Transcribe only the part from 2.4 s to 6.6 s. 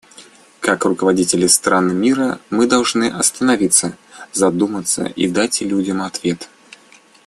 мы должны остановиться, задуматься и дать людям ответ.